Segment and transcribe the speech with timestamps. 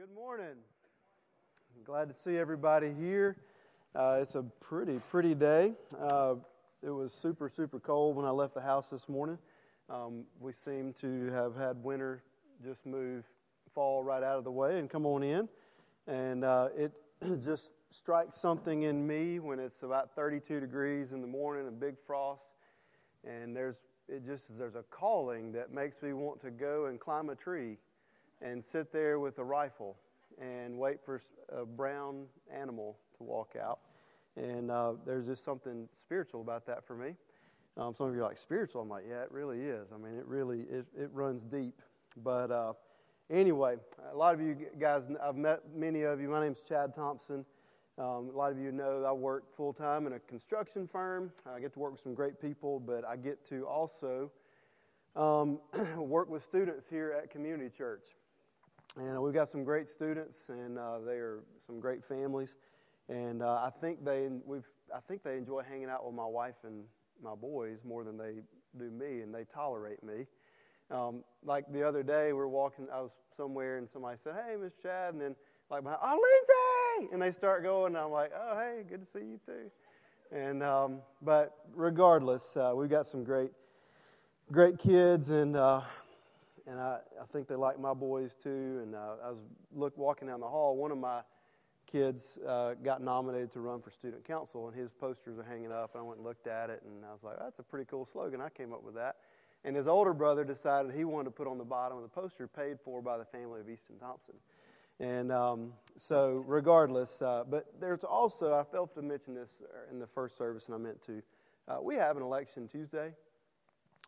[0.00, 0.56] Good morning.
[1.76, 3.36] I'm glad to see everybody here.
[3.94, 5.74] Uh, it's a pretty, pretty day.
[6.00, 6.36] Uh,
[6.82, 9.36] it was super, super cold when I left the house this morning.
[9.90, 12.22] Um, we seem to have had winter
[12.64, 13.26] just move
[13.74, 15.50] fall right out of the way and come on in.
[16.06, 16.92] And uh, it
[17.44, 21.96] just strikes something in me when it's about 32 degrees in the morning, a big
[22.06, 22.54] frost,
[23.22, 27.28] and there's it just there's a calling that makes me want to go and climb
[27.28, 27.76] a tree
[28.42, 29.96] and sit there with a rifle
[30.40, 31.20] and wait for
[31.50, 33.80] a brown animal to walk out.
[34.36, 37.14] And uh, there's just something spiritual about that for me.
[37.76, 38.82] Um, some of you are like spiritual.
[38.82, 39.88] I'm like, yeah, it really is.
[39.92, 41.80] I mean, it really it, it runs deep.
[42.22, 42.72] But uh,
[43.30, 43.76] anyway,
[44.12, 46.28] a lot of you guys, I've met many of you.
[46.28, 47.44] My name's Chad Thompson.
[47.98, 51.30] Um, a lot of you know I work full time in a construction firm.
[51.46, 54.30] I get to work with some great people, but I get to also
[55.16, 55.58] um,
[55.96, 58.04] work with students here at Community Church.
[58.96, 62.56] And we've got some great students, and uh, they are some great families.
[63.08, 66.56] And uh, I think they we've I think they enjoy hanging out with my wife
[66.64, 66.84] and
[67.22, 68.40] my boys more than they
[68.78, 70.26] do me, and they tolerate me.
[70.90, 72.88] Um, like the other day, we were walking.
[72.92, 75.36] I was somewhere, and somebody said, "Hey, Miss Chad," and then
[75.70, 79.24] like, "Oh, Lindsay!" And they start going, and I'm like, "Oh, hey, good to see
[79.24, 79.70] you too."
[80.32, 83.50] And um, but regardless, uh, we've got some great,
[84.50, 85.82] great kids, and uh,
[86.66, 88.80] and I, I think they like my boys too.
[88.82, 89.38] And uh, I was
[89.74, 90.76] look walking down the hall.
[90.76, 91.22] One of my
[91.90, 95.94] kids uh, got nominated to run for student council, and his posters are hanging up.
[95.94, 98.04] And I went and looked at it, and I was like, "That's a pretty cool
[98.04, 99.16] slogan." I came up with that.
[99.64, 102.46] And his older brother decided he wanted to put on the bottom of the poster,
[102.46, 104.34] "Paid for by the family of Easton Thompson."
[105.00, 110.06] And um, so, regardless, uh, but there's also I failed to mention this in the
[110.06, 111.22] first service, and I meant to.
[111.68, 113.12] Uh, we have an election Tuesday.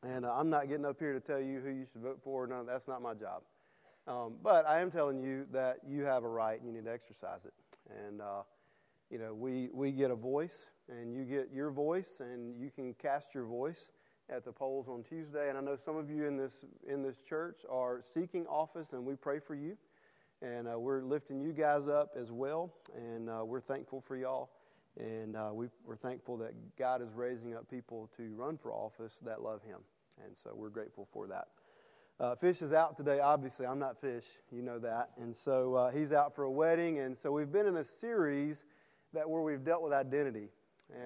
[0.03, 2.47] And uh, I'm not getting up here to tell you who you should vote for.
[2.47, 3.43] No, that's not my job.
[4.09, 6.93] Um, but I am telling you that you have a right and you need to
[6.93, 7.55] exercise it.
[8.05, 8.43] And, uh,
[9.11, 12.95] you know, we, we get a voice, and you get your voice, and you can
[12.95, 13.91] cast your voice
[14.29, 15.49] at the polls on Tuesday.
[15.51, 19.05] And I know some of you in this, in this church are seeking office, and
[19.05, 19.77] we pray for you.
[20.41, 24.51] And uh, we're lifting you guys up as well, and uh, we're thankful for y'all.
[24.99, 29.19] And uh, we, are thankful that God is raising up people to run for office
[29.25, 29.79] that love Him.
[30.25, 31.49] And so we're grateful for that.
[32.21, 33.67] Uh, Fish is out today, obviously.
[33.67, 35.11] I'm not Fish, you know that.
[35.21, 36.99] And so uh, he's out for a wedding.
[37.01, 38.65] And so we've been in a series
[39.13, 40.49] that where we've dealt with identity.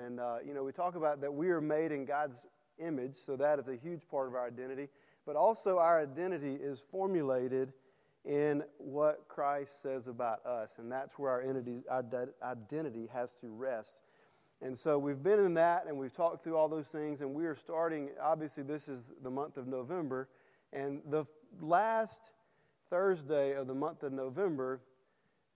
[0.04, 2.40] And, uh, you know, we talk about that we are made in God's
[2.78, 4.88] image, so that is a huge part of our identity.
[5.24, 7.72] But also, our identity is formulated
[8.26, 10.78] in what Christ says about us.
[10.78, 11.42] And that's where our
[12.42, 14.00] identity has to rest.
[14.62, 17.46] And so we've been in that and we've talked through all those things, and we
[17.46, 18.10] are starting.
[18.20, 20.28] Obviously, this is the month of November,
[20.72, 21.24] and the
[21.60, 22.30] last
[22.90, 24.80] Thursday of the month of November,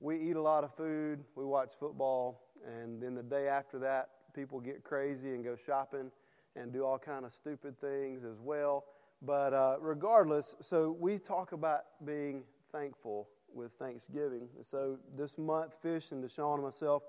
[0.01, 4.11] we eat a lot of food, we watch football, and then the day after that,
[4.35, 6.11] people get crazy and go shopping
[6.57, 8.85] and do all kind of stupid things as well.
[9.23, 14.49] But uh, regardless, so we talk about being thankful with Thanksgiving.
[14.57, 17.03] And So this month, Fish and Deshaun and myself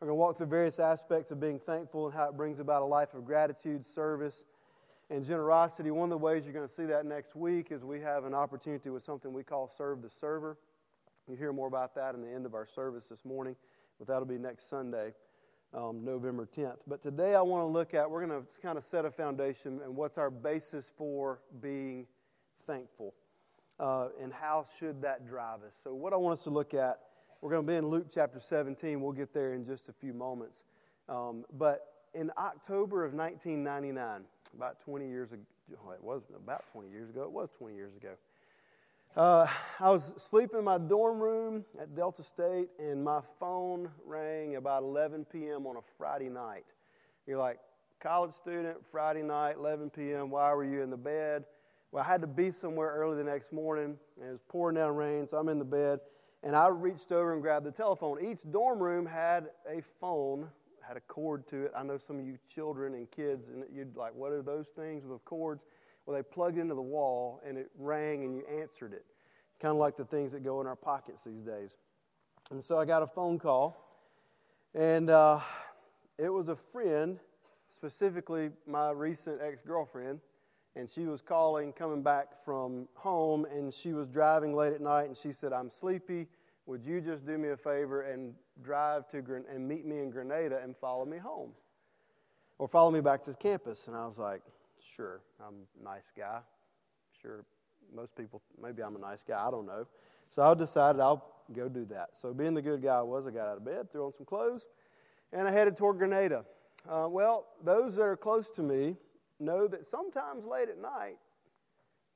[0.00, 2.82] we're going to walk through various aspects of being thankful and how it brings about
[2.82, 4.44] a life of gratitude, service,
[5.08, 5.90] and generosity.
[5.90, 8.34] One of the ways you're going to see that next week is we have an
[8.34, 10.58] opportunity with something we call Serve the Server.
[11.26, 13.56] You hear more about that in the end of our service this morning,
[13.98, 15.14] but that'll be next Sunday,
[15.72, 16.80] um, November 10th.
[16.86, 19.80] But today I want to look at, we're going to kind of set a foundation
[19.82, 22.06] and what's our basis for being
[22.66, 23.14] thankful.
[23.78, 25.78] Uh, and how should that drive us?
[25.82, 27.00] So, what I want us to look at
[27.40, 29.00] we're going to be in Luke chapter 17.
[29.00, 30.64] We'll get there in just a few moments.
[31.08, 34.22] Um, but in October of 1999,
[34.54, 35.42] about 20 years ago,
[35.92, 38.14] it was about 20 years ago, it was 20 years ago.
[39.16, 39.46] Uh,
[39.80, 44.82] I was sleeping in my dorm room at Delta State, and my phone rang about
[44.82, 45.66] 11 p.m.
[45.66, 46.64] on a Friday night.
[47.26, 47.58] You're like,
[48.00, 51.44] college student, Friday night, 11 p.m., why were you in the bed?
[51.96, 54.94] Well, I had to be somewhere early the next morning, and it was pouring down
[54.94, 56.00] rain, so I'm in the bed
[56.42, 58.22] and I reached over and grabbed the telephone.
[58.22, 60.46] Each dorm room had a phone,
[60.86, 61.72] had a cord to it.
[61.74, 65.06] I know some of you children and kids, and you'd like, what are those things
[65.06, 65.64] with cords?
[66.04, 69.06] Well, they plugged into the wall, and it rang, and you answered it.
[69.58, 71.78] Kind of like the things that go in our pockets these days.
[72.50, 73.74] And so I got a phone call,
[74.74, 75.40] and uh,
[76.18, 77.18] it was a friend,
[77.70, 80.20] specifically my recent ex girlfriend
[80.76, 85.06] and she was calling coming back from home and she was driving late at night
[85.06, 86.26] and she said i'm sleepy.
[86.66, 89.18] Would you just do me a favor and drive to
[89.50, 91.52] and meet me in grenada and follow me home?
[92.58, 93.86] Or follow me back to campus.
[93.88, 94.42] And i was like
[94.94, 96.40] sure i'm a nice guy.
[97.20, 97.44] Sure
[97.94, 99.86] most people maybe i'm a nice guy i don't know.
[100.30, 102.16] So i decided i'll go do that.
[102.16, 104.26] So, being the good guy I was, I got out of bed, threw on some
[104.26, 104.66] clothes,
[105.32, 106.44] and I headed toward Grenada.
[106.88, 108.96] Uh, well, those that are close to me
[109.40, 111.16] know that sometimes late at night,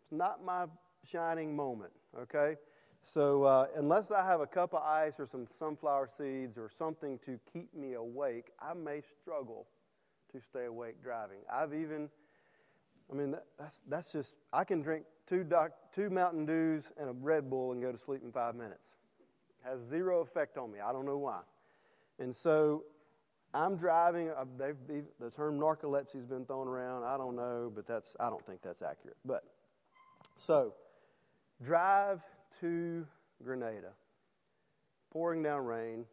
[0.02, 0.66] it's not my
[1.04, 2.56] shining moment, okay?
[3.02, 7.18] So, uh, unless I have a cup of ice or some sunflower seeds or something
[7.24, 9.66] to keep me awake, I may struggle
[10.32, 11.38] to stay awake driving.
[11.50, 12.10] I've even,
[13.10, 17.08] I mean, that, that's, that's just, I can drink two, doc, two Mountain Dews and
[17.08, 18.96] a Red Bull and go to sleep in five minutes.
[19.64, 20.78] Has zero effect on me.
[20.80, 21.40] I don't know why.
[22.18, 22.84] And so
[23.52, 24.30] I'm driving.
[24.30, 24.76] Uh, they've,
[25.18, 27.04] the term narcolepsy has been thrown around.
[27.04, 29.16] I don't know, but that's I don't think that's accurate.
[29.24, 29.42] But
[30.36, 30.74] so
[31.62, 32.22] drive
[32.60, 33.06] to
[33.42, 33.92] Grenada,
[35.12, 36.04] pouring down rain.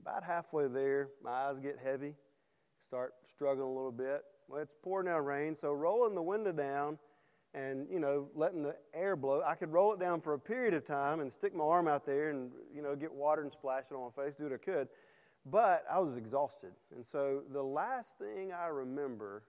[0.00, 2.14] About halfway there, my eyes get heavy,
[2.86, 4.24] start struggling a little bit.
[4.48, 6.98] Well, it's pouring down rain, so rolling the window down
[7.54, 9.42] and you know letting the air blow.
[9.46, 12.06] I could roll it down for a period of time and stick my arm out
[12.06, 14.56] there and you know get water and splash it on my face, do what I
[14.56, 14.88] could.
[15.46, 19.42] But I was exhausted, and so the last thing I remember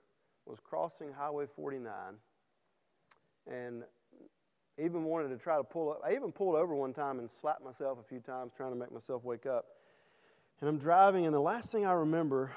[0.45, 1.91] was crossing Highway 49
[3.47, 3.83] and
[4.77, 6.01] even wanted to try to pull up.
[6.05, 8.91] I even pulled over one time and slapped myself a few times trying to make
[8.91, 9.65] myself wake up.
[10.61, 12.51] And I'm driving, and the last thing I remember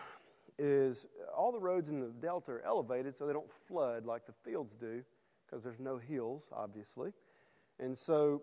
[0.59, 1.07] is
[1.37, 4.75] all the roads in the Delta are elevated so they don't flood like the fields
[4.79, 5.03] do
[5.45, 7.13] because there's no hills, obviously.
[7.81, 8.43] And so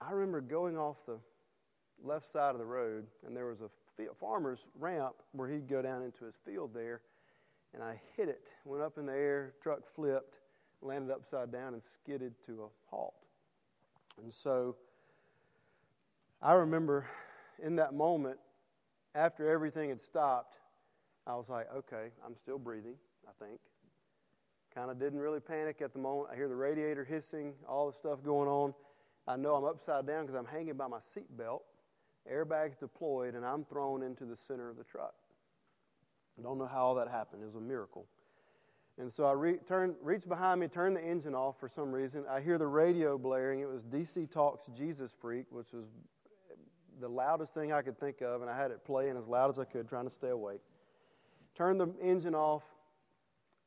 [0.00, 1.18] I remember going off the
[2.02, 3.70] left side of the road, and there was a
[4.18, 7.00] farmer's ramp where he'd go down into his field there,
[7.74, 10.38] and I hit it, went up in the air, truck flipped,
[10.82, 13.14] landed upside down and skidded to a halt.
[14.22, 14.76] And so
[16.42, 17.06] I remember
[17.62, 18.38] in that moment,
[19.14, 20.56] after everything had stopped,
[21.26, 22.96] I was like, okay, I'm still breathing,
[23.26, 23.60] I think.
[24.74, 26.30] Kind of didn't really panic at the moment.
[26.32, 28.74] I hear the radiator hissing, all the stuff going on.
[29.28, 31.62] I know I'm upside down because I'm hanging by my seat belt,
[32.30, 35.14] airbags deployed, and I'm thrown into the center of the truck.
[36.38, 37.42] I don't know how all that happened.
[37.42, 38.06] It was a miracle.
[38.98, 42.24] And so I re- turn, reach behind me, turn the engine off for some reason.
[42.30, 43.60] I hear the radio blaring.
[43.60, 45.86] It was DC Talks Jesus Freak, which was
[47.00, 49.58] the loudest thing I could think of, and I had it playing as loud as
[49.58, 50.60] I could, trying to stay awake.
[51.54, 52.62] Turned the engine off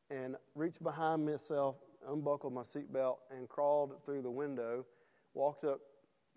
[0.10, 1.76] and reached behind myself,
[2.08, 4.86] unbuckled my seatbelt, and crawled through the window,
[5.34, 5.80] walked up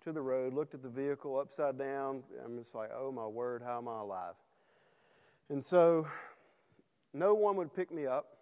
[0.03, 2.23] to the road, looked at the vehicle upside down.
[2.43, 4.35] I'm just like, oh my word, how am I alive?
[5.49, 6.07] And so
[7.13, 8.37] no one would pick me up.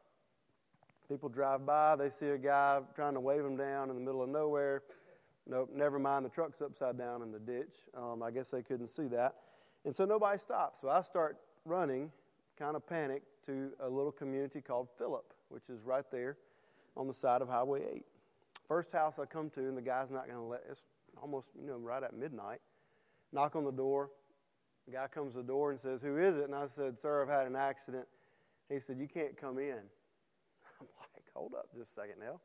[1.10, 4.22] People drive by, they see a guy trying to wave them down in the middle
[4.22, 4.84] of nowhere.
[5.50, 7.76] Nope, never mind, the truck's upside down in the ditch.
[7.96, 9.36] Um, I guess they couldn't see that.
[9.86, 10.82] And so nobody stops.
[10.82, 12.12] So I start running,
[12.60, 16.36] kind of panicked, to a little community called Philipp, which is right there
[16.98, 18.06] on the side of Highway 8.
[18.68, 20.80] First house I come to, and the guy's not going to let us,
[21.22, 22.60] almost, you know, right at midnight.
[23.32, 24.10] Knock on the door.
[24.86, 26.46] The guy comes to the door and says, Who is it?
[26.46, 28.06] And I said, Sir, I've had an accident.
[28.70, 29.76] He said, You can't come in.
[30.80, 32.40] I'm like, hold up just a second now.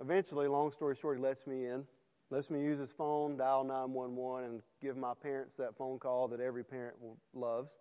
[0.00, 1.84] Eventually, long story short, he lets me in,
[2.30, 6.40] lets me use his phone, dial 911, and give my parents that phone call that
[6.40, 6.96] every parent
[7.34, 7.74] loves,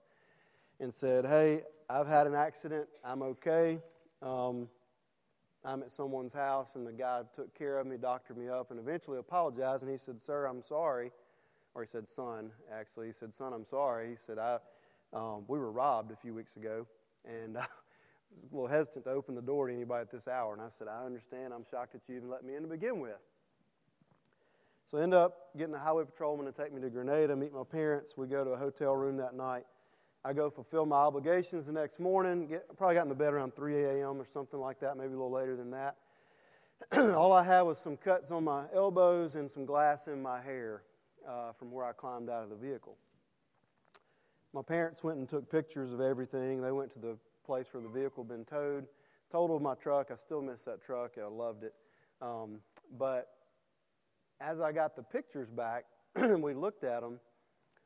[0.82, 2.88] and said, Hey, I've had an accident.
[3.04, 3.80] I'm okay.
[4.22, 4.68] Um,
[5.66, 8.80] I'm at someone's house, and the guy took care of me, doctored me up, and
[8.80, 9.84] eventually apologized.
[9.84, 11.12] And he said, Sir, I'm sorry.
[11.76, 13.08] Or he said, Son, actually.
[13.08, 14.10] He said, Son, I'm sorry.
[14.10, 14.58] He said, I,
[15.13, 16.88] um, We were robbed a few weeks ago,
[17.25, 20.54] and uh, a little hesitant to open the door to anybody at this hour.
[20.54, 21.54] And I said, I understand.
[21.54, 23.18] I'm shocked that you even let me in to begin with.
[24.89, 27.63] So I end up getting a highway patrolman to take me to Grenada, meet my
[27.63, 28.16] parents.
[28.18, 29.66] We go to a hotel room that night.
[30.26, 32.48] I go fulfill my obligations the next morning.
[32.48, 34.20] Get, probably got in the bed around 3 a.m.
[34.20, 35.96] or something like that, maybe a little later than that.
[37.16, 40.84] All I had was some cuts on my elbows and some glass in my hair
[41.28, 42.98] uh, from where I climbed out of the vehicle.
[44.54, 46.62] My parents went and took pictures of everything.
[46.62, 48.88] They went to the place where the vehicle had been towed.
[49.32, 50.10] Totaled my truck.
[50.12, 51.12] I still miss that truck.
[51.22, 51.74] I loved it.
[52.22, 52.60] Um,
[52.98, 53.30] but
[54.42, 55.86] as I got the pictures back
[56.16, 57.20] we looked at them,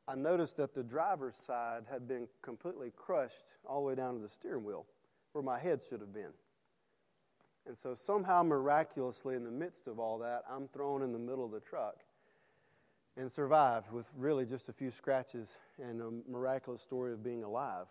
[0.07, 4.19] I noticed that the driver's side had been completely crushed all the way down to
[4.19, 4.85] the steering wheel,
[5.31, 6.33] where my head should have been.
[7.65, 11.45] And so, somehow, miraculously, in the midst of all that, I'm thrown in the middle
[11.45, 12.03] of the truck
[13.15, 17.85] and survived with really just a few scratches and a miraculous story of being alive.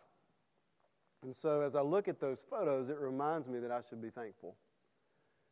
[1.22, 4.10] And so as I look at those photos, it reminds me that I should be
[4.10, 4.56] thankful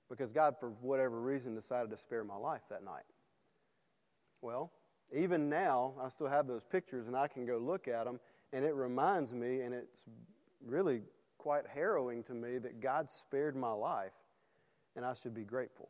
[0.08, 3.04] because God, for whatever reason, decided to spare my life that night.
[4.42, 4.72] Well,
[5.12, 8.20] even now, I still have those pictures and I can go look at them,
[8.52, 10.02] and it reminds me, and it's
[10.64, 11.02] really
[11.38, 14.12] quite harrowing to me that God spared my life,
[14.96, 15.88] and I should be grateful.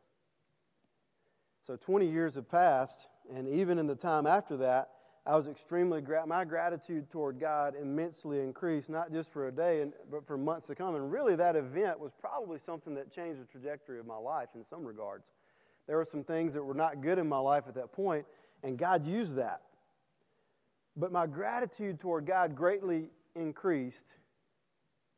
[1.65, 4.89] So 20 years have passed, And even in the time after that,
[5.25, 9.81] I was extremely gra- my gratitude toward God immensely increased, not just for a day,
[9.81, 10.95] and, but for months to come.
[10.95, 14.65] And really, that event was probably something that changed the trajectory of my life in
[14.65, 15.25] some regards.
[15.87, 18.25] There were some things that were not good in my life at that point,
[18.63, 19.61] and God used that.
[20.95, 24.13] But my gratitude toward God greatly increased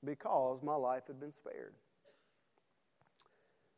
[0.04, 1.74] because my life had been spared.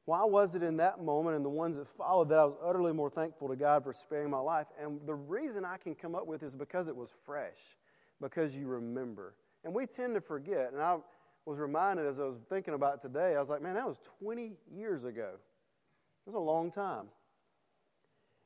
[0.05, 2.93] Why was it in that moment and the ones that followed that I was utterly
[2.93, 4.67] more thankful to God for sparing my life?
[4.79, 7.77] And the reason I can come up with is because it was fresh,
[8.21, 9.33] because you remember.
[9.63, 10.73] And we tend to forget.
[10.73, 10.97] And I
[11.45, 14.53] was reminded as I was thinking about today, I was like, man, that was 20
[14.71, 15.31] years ago.
[15.33, 17.05] It was a long time.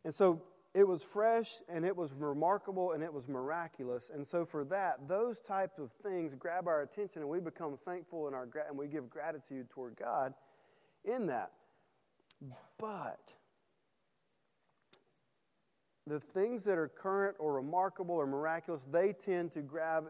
[0.06, 0.42] And so
[0.74, 4.12] it was fresh and it was remarkable and it was miraculous.
[4.14, 8.28] And so for that, those types of things grab our attention and we become thankful
[8.28, 10.34] in our and we give gratitude toward God
[11.04, 11.52] in that.
[12.78, 13.20] But
[16.06, 20.06] the things that are current or remarkable or miraculous, they tend to grab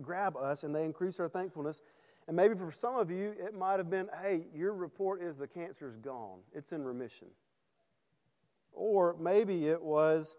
[0.00, 1.80] grab us and they increase our thankfulness.
[2.28, 5.48] And maybe for some of you, it might have been, hey, your report is the
[5.48, 6.40] cancer's gone.
[6.54, 7.28] It's in remission.
[8.78, 10.36] Or maybe it was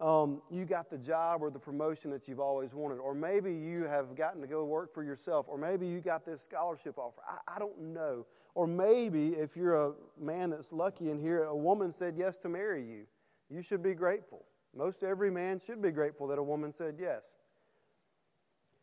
[0.00, 2.98] um, you got the job or the promotion that you've always wanted.
[2.98, 5.46] Or maybe you have gotten to go work for yourself.
[5.48, 7.20] Or maybe you got this scholarship offer.
[7.28, 8.26] I, I don't know.
[8.54, 12.48] Or maybe if you're a man that's lucky in here, a woman said yes to
[12.48, 13.04] marry you.
[13.50, 14.44] You should be grateful.
[14.74, 17.36] Most every man should be grateful that a woman said yes.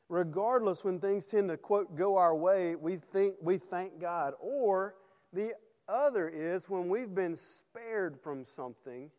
[0.08, 4.34] Regardless, when things tend to quote go our way, we think we thank God.
[4.40, 4.96] Or
[5.34, 5.54] the
[5.88, 9.10] other is when we've been spared from something,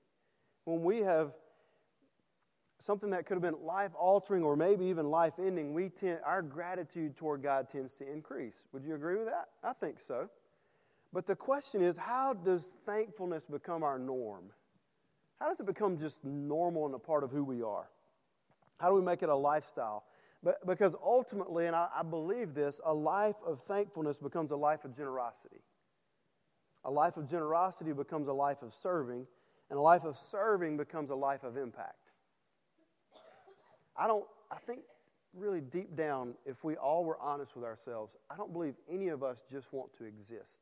[0.65, 1.33] when we have
[2.79, 6.43] something that could have been life altering or maybe even life ending, we tend, our
[6.43, 8.63] gratitude toward God tends to increase.
[8.73, 9.49] Would you agree with that?
[9.63, 10.29] I think so.
[11.13, 14.45] But the question is, how does thankfulness become our norm?
[15.39, 17.89] How does it become just normal and a part of who we are?
[18.79, 20.05] How do we make it a lifestyle?
[20.43, 24.85] But, because ultimately, and I, I believe this, a life of thankfulness becomes a life
[24.85, 25.61] of generosity.
[26.85, 29.27] A life of generosity becomes a life of serving,
[29.71, 32.11] and a life of serving becomes a life of impact.
[33.97, 34.81] I don't, I think
[35.35, 39.23] really deep down, if we all were honest with ourselves, I don't believe any of
[39.23, 40.61] us just want to exist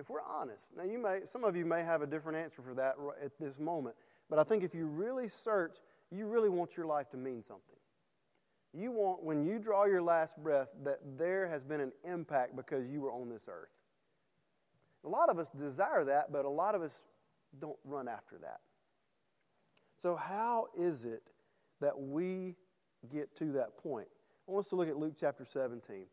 [0.00, 0.68] if we're honest.
[0.76, 3.58] Now, you may, some of you may have a different answer for that at this
[3.58, 3.94] moment,
[4.30, 5.76] but I think if you really search,
[6.10, 7.76] you really want your life to mean something.
[8.72, 12.88] You want, when you draw your last breath, that there has been an impact because
[12.88, 13.68] you were on this earth.
[15.04, 17.02] A lot of us desire that, but a lot of us
[17.58, 18.60] don't run after that.
[19.98, 21.22] So, how is it
[21.80, 22.56] that we
[23.12, 24.08] get to that point?
[24.48, 26.04] I want us to look at Luke chapter 17.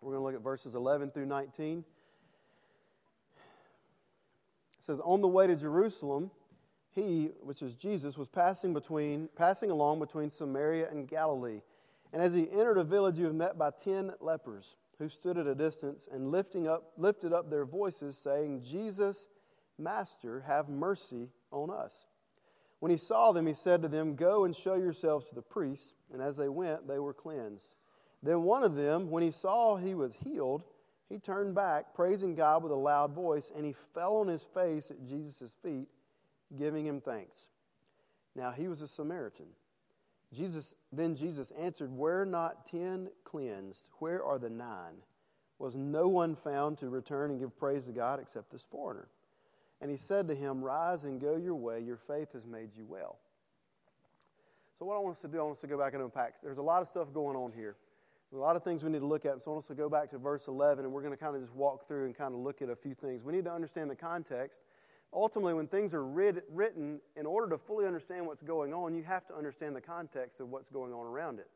[0.00, 1.84] We're going to look at verses 11 through 19
[4.88, 6.30] says, On the way to Jerusalem,
[6.94, 11.60] he, which is Jesus, was passing between passing along between Samaria and Galilee.
[12.12, 15.46] And as he entered a village, he was met by ten lepers who stood at
[15.46, 19.26] a distance and lifting up, lifted up their voices, saying, Jesus,
[19.78, 22.06] Master, have mercy on us.
[22.80, 25.94] When he saw them, he said to them, Go and show yourselves to the priests.
[26.12, 27.74] And as they went, they were cleansed.
[28.22, 30.64] Then one of them, when he saw he was healed,
[31.08, 34.90] he turned back, praising God with a loud voice, and he fell on his face
[34.90, 35.88] at Jesus' feet,
[36.56, 37.46] giving him thanks.
[38.34, 39.46] Now he was a Samaritan.
[40.34, 43.88] Jesus then Jesus answered, Were not ten cleansed?
[43.98, 44.96] Where are the nine?
[45.58, 49.08] Was no one found to return and give praise to God except this foreigner?
[49.80, 52.84] And he said to him, Rise and go your way, your faith has made you
[52.86, 53.18] well.
[54.78, 56.40] So what I want us to do, I want us to go back and unpack.
[56.40, 57.76] There's a lot of stuff going on here.
[58.30, 59.42] There's a lot of things we need to look at.
[59.42, 61.34] So I want us to go back to verse 11, and we're going to kind
[61.34, 63.24] of just walk through and kind of look at a few things.
[63.24, 64.60] We need to understand the context.
[65.12, 69.02] Ultimately, when things are writ- written, in order to fully understand what's going on, you
[69.04, 71.48] have to understand the context of what's going on around it.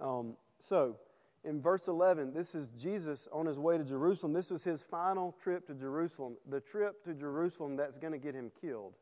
[0.00, 0.96] Um, so,
[1.44, 4.32] in verse 11, this is Jesus on his way to Jerusalem.
[4.32, 8.34] This was his final trip to Jerusalem, the trip to Jerusalem that's going to get
[8.34, 8.94] him killed.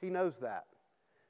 [0.00, 0.64] He knows that.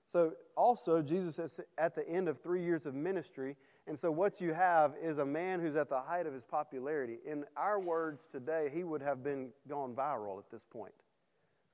[0.06, 4.52] So, also, Jesus, at the end of three years of ministry, and so, what you
[4.52, 7.18] have is a man who's at the height of his popularity.
[7.26, 10.94] In our words today, he would have been gone viral at this point.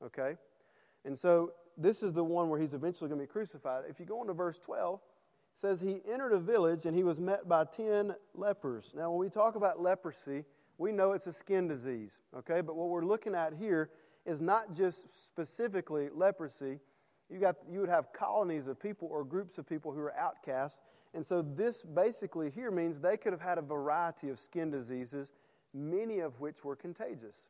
[0.04, 0.37] Okay?
[1.04, 3.85] And so, this is the one where he's eventually going to be crucified.
[3.88, 7.19] If you go into verse 12, it says, He entered a village and he was
[7.19, 8.92] met by 10 lepers.
[8.95, 10.45] Now, when we talk about leprosy,
[10.78, 12.21] we know it's a skin disease.
[12.37, 12.61] Okay?
[12.61, 13.90] But what we're looking at here
[14.26, 16.80] is not just specifically leprosy.
[17.30, 20.80] You, got, you would have colonies of people or groups of people who are outcasts
[21.14, 25.33] and so this basically here means they could have had a variety of skin diseases,
[25.75, 27.49] many of which were contagious.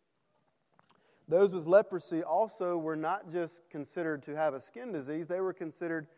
[1.30, 5.52] Those with leprosy also were not just considered to have a skin disease, they were
[5.52, 6.08] considered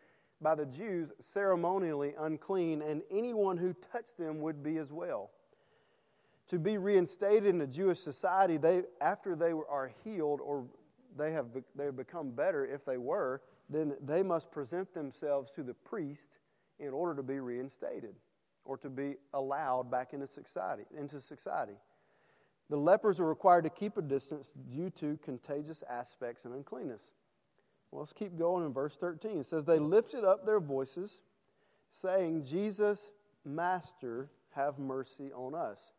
[0.41, 5.29] by the Jews ceremonially unclean, and anyone who touched them would be as well.
[6.47, 10.65] To be reinstated in a Jewish society, they, after they are healed or
[11.15, 15.61] they have they have become better, if they were, then they must present themselves to
[15.61, 16.39] the priest
[16.79, 18.15] in order to be reinstated
[18.65, 20.85] or to be allowed back into society.
[20.97, 21.77] Into society.
[22.73, 27.11] The lepers are required to keep a distance due to contagious aspects and uncleanness.
[27.91, 29.41] Well, let's keep going in verse 13.
[29.41, 31.21] It says, They lifted up their voices,
[31.91, 33.11] saying, Jesus,
[33.45, 35.91] Master, have mercy on us.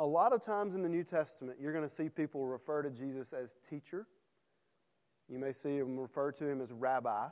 [0.00, 2.88] A lot of times in the New Testament, you're going to see people refer to
[2.88, 4.06] Jesus as teacher.
[5.28, 7.26] You may see them refer to him as rabbi.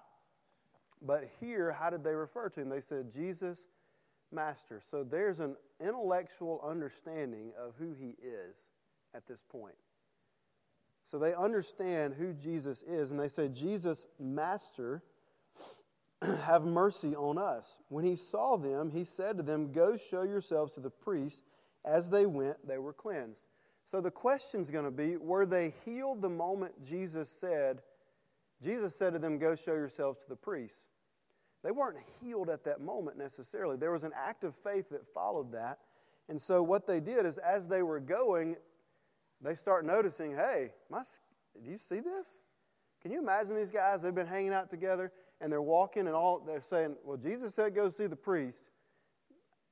[1.01, 2.69] But here, how did they refer to him?
[2.69, 3.69] They said, Jesus,
[4.31, 4.83] Master.
[4.91, 8.57] So there's an intellectual understanding of who he is
[9.15, 9.75] at this point.
[11.07, 15.03] So they understand who Jesus is, and they say, Jesus, Master,
[16.23, 17.71] have mercy on us.
[17.89, 21.43] When he saw them, he said to them, Go show yourselves to the priests.
[21.85, 23.45] As they went, they were cleansed.
[23.87, 27.83] So the question's going to be were they healed the moment Jesus said,
[28.63, 30.87] Jesus said to them, Go show yourselves to the priests?
[31.65, 33.77] They weren't healed at that moment necessarily.
[33.77, 35.79] There was an act of faith that followed that.
[36.29, 38.57] And so what they did is as they were going,
[39.41, 41.03] they start noticing, hey, my,
[41.63, 42.41] do you see this?
[43.03, 44.03] Can you imagine these guys?
[44.03, 47.75] They've been hanging out together and they're walking and all they're saying, well, Jesus said
[47.75, 48.69] go see the priest.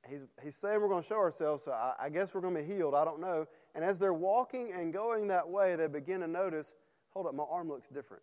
[0.09, 2.61] He's, he's saying we're going to show ourselves, so I, I guess we're going to
[2.61, 2.93] be healed.
[2.93, 3.47] I don't know.
[3.73, 6.75] And as they're walking and going that way, they begin to notice,
[7.11, 8.21] hold up, my arm looks different.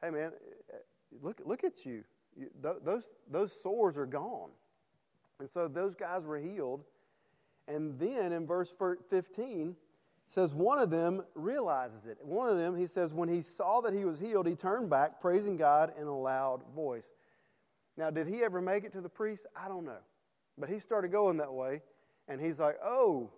[0.00, 0.30] Hey, man,
[1.22, 2.04] look, look at you.
[2.36, 4.50] you th- those, those sores are gone.
[5.38, 6.84] And so those guys were healed.
[7.68, 8.72] And then in verse
[9.10, 9.76] 15,
[10.28, 12.18] says one of them realizes it.
[12.22, 15.20] One of them, he says, when he saw that he was healed, he turned back,
[15.20, 17.12] praising God in a loud voice.
[17.96, 19.46] Now, did he ever make it to the priest?
[19.56, 19.98] I don't know.
[20.58, 21.82] But he started going that way,
[22.28, 23.30] and he's like, oh,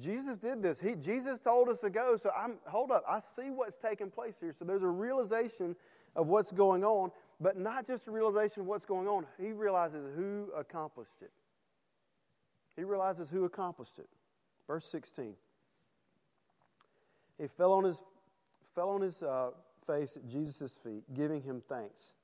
[0.00, 0.80] Jesus did this.
[0.80, 4.38] He, Jesus told us to go, so I'm, hold up, I see what's taking place
[4.40, 4.52] here.
[4.56, 5.76] So there's a realization
[6.16, 9.26] of what's going on, but not just a realization of what's going on.
[9.40, 11.30] He realizes who accomplished it.
[12.76, 14.08] He realizes who accomplished it.
[14.66, 15.34] Verse 16.
[17.38, 18.00] He fell on his,
[18.74, 19.50] fell on his uh,
[19.86, 22.14] face at Jesus' feet, giving him thanks.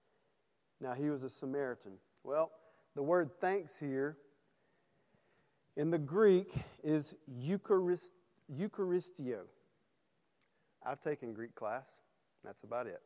[0.80, 1.92] Now, he was a Samaritan.
[2.22, 2.50] Well,
[2.94, 4.16] the word thanks here
[5.76, 8.12] in the Greek is Eucharist,
[8.54, 9.40] Eucharistio.
[10.84, 11.88] I've taken Greek class.
[12.44, 13.00] That's about it.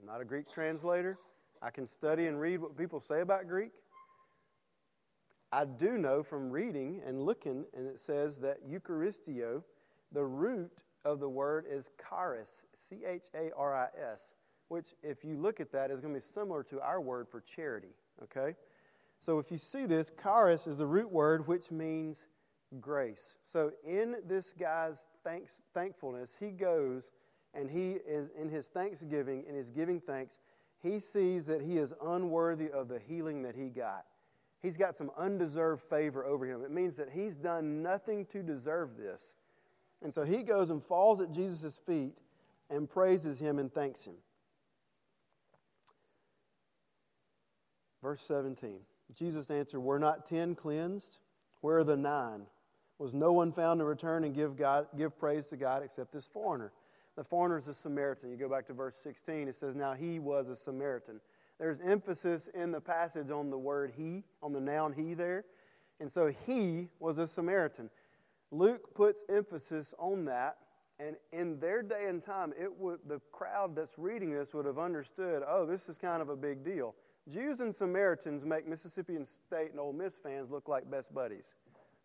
[0.00, 1.18] I'm not a Greek translator.
[1.60, 3.72] I can study and read what people say about Greek.
[5.52, 9.62] I do know from reading and looking, and it says that Eucharistio,
[10.12, 10.70] the root
[11.04, 14.34] of the word is charis, C H A R I S,
[14.68, 17.42] which, if you look at that, is going to be similar to our word for
[17.56, 17.94] charity.
[18.22, 18.54] Okay?
[19.18, 22.26] So if you see this, charis is the root word which means
[22.80, 23.34] grace.
[23.44, 27.10] So in this guy's thanks, thankfulness, he goes
[27.54, 30.38] and he is in his thanksgiving, in his giving thanks,
[30.82, 34.04] he sees that he is unworthy of the healing that he got.
[34.62, 36.62] He's got some undeserved favor over him.
[36.62, 39.36] It means that he's done nothing to deserve this.
[40.02, 42.14] And so he goes and falls at Jesus' feet
[42.68, 44.14] and praises him and thanks him.
[48.02, 48.78] Verse 17
[49.14, 51.18] Jesus answered, Were not ten cleansed?
[51.62, 52.42] Where are the nine?
[52.98, 56.26] Was no one found to return and give, God, give praise to God except this
[56.26, 56.72] foreigner?
[57.16, 58.30] The foreigner is a Samaritan.
[58.30, 61.20] You go back to verse 16, it says, Now he was a Samaritan.
[61.58, 65.44] There's emphasis in the passage on the word he, on the noun he there.
[66.00, 67.90] And so he was a Samaritan.
[68.50, 70.56] Luke puts emphasis on that.
[70.98, 74.78] And in their day and time, it would, the crowd that's reading this would have
[74.78, 76.94] understood, oh, this is kind of a big deal.
[77.28, 81.44] Jews and Samaritans make Mississippi State and Ole Miss fans look like best buddies.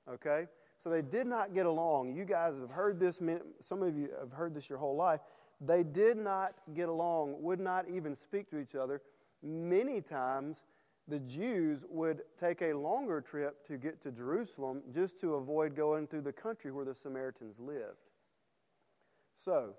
[0.10, 0.46] Okay?
[0.78, 2.16] So they did not get along.
[2.16, 3.22] You guys have heard this,
[3.60, 5.22] some of you have heard this your whole life.
[5.62, 9.02] They did not get along, would not even speak to each other.
[9.42, 10.64] Many times,
[11.08, 16.08] the Jews would take a longer trip to get to Jerusalem just to avoid going
[16.08, 18.10] through the country where the Samaritans lived.
[19.38, 19.76] So,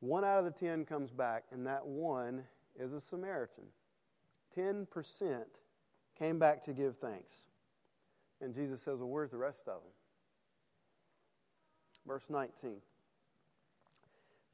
[0.00, 2.44] one out of the ten comes back, and that one
[2.78, 3.64] is a Samaritan.
[4.56, 5.44] 10%
[6.18, 7.44] came back to give thanks.
[8.42, 9.92] And Jesus says, Well, where's the rest of them?
[12.06, 12.76] Verse 19.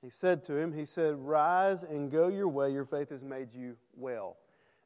[0.03, 2.71] He said to him, He said, Rise and go your way.
[2.71, 4.37] Your faith has made you well.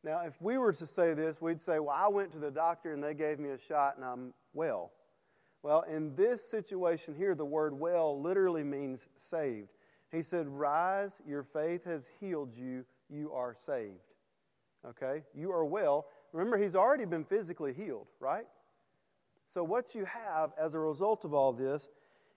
[0.05, 2.93] Now, if we were to say this, we'd say, Well, I went to the doctor
[2.93, 4.93] and they gave me a shot and I'm well.
[5.63, 9.69] Well, in this situation here, the word well literally means saved.
[10.11, 14.01] He said, Rise, your faith has healed you, you are saved.
[14.87, 15.23] Okay?
[15.35, 16.07] You are well.
[16.33, 18.47] Remember, he's already been physically healed, right?
[19.53, 21.91] So, what you have as a result of all this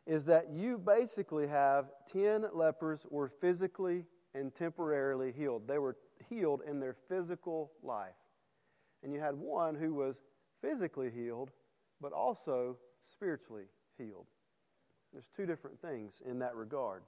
[0.05, 5.65] is that you basically have 10 lepers were physically and temporarily healed.
[5.65, 5.95] They were
[6.29, 8.17] healed in their physical life.
[9.01, 10.23] And you had one who was
[10.61, 11.51] physically healed,
[12.01, 14.25] but also spiritually healed.
[15.13, 17.01] There's two different things in that regard.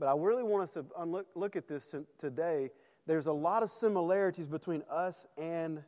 [0.00, 2.70] But I really want us to look, look at this today.
[3.06, 5.80] There's a lot of similarities between us and